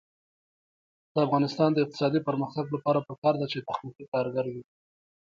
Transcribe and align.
د 1.13 1.15
افغانستان 1.25 1.69
د 1.73 1.77
اقتصادي 1.83 2.19
پرمختګ 2.27 2.65
لپاره 2.75 3.05
پکار 3.09 3.35
ده 3.41 3.45
چې 3.51 3.65
تخنیکي 3.69 4.05
کارګر 4.13 4.45
وي. 4.53 4.63